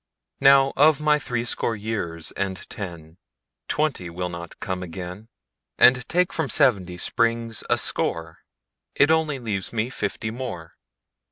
Now, 0.39 0.73
of 0.75 0.99
my 0.99 1.19
threescore 1.19 1.75
years 1.75 2.31
and 2.31 2.67
ten, 2.71 3.19
Twenty 3.67 4.09
will 4.09 4.29
not 4.29 4.59
come 4.59 4.81
again, 4.81 5.29
And 5.77 6.09
take 6.09 6.33
from 6.33 6.49
seventy 6.49 6.97
springs 6.97 7.63
a 7.69 7.77
score, 7.77 8.39
It 8.95 9.11
only 9.11 9.37
leaves 9.37 9.71
me 9.71 9.91
fifty 9.91 10.31
more. 10.31 10.73